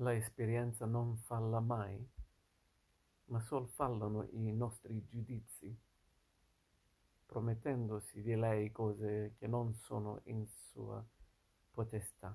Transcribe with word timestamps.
La 0.00 0.14
esperienza 0.14 0.86
non 0.86 1.18
falla 1.18 1.60
mai, 1.60 2.02
ma 3.26 3.38
sol 3.38 3.68
fallano 3.68 4.26
i 4.30 4.50
nostri 4.50 5.04
giudizi, 5.04 5.78
promettendosi 7.26 8.22
di 8.22 8.34
lei 8.34 8.72
cose 8.72 9.34
che 9.38 9.46
non 9.46 9.74
sono 9.74 10.22
in 10.24 10.46
sua 10.46 11.04
potestà. 11.70 12.34